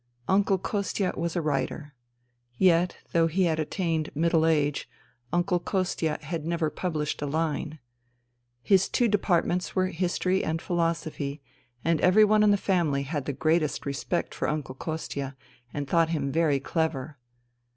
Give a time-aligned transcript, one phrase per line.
[0.27, 1.93] Uncle Kostia was a writer.
[2.57, 4.89] Yet, though he had attained middle age.
[5.31, 7.77] Uncle Kostia had never published a line.
[8.63, 11.43] His two departments were history and philosophy,
[11.85, 15.35] and every one in the family had the greatest respect for Uncle Kostia
[15.71, 17.19] and thought him very clever.